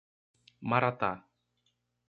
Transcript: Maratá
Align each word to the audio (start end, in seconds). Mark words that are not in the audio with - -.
Maratá 0.69 1.13